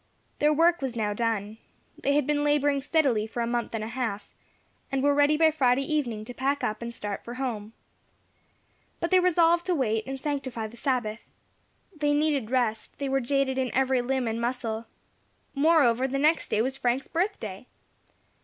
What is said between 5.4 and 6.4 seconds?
Friday evening to